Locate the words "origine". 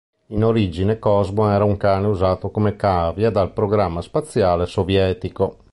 0.43-0.97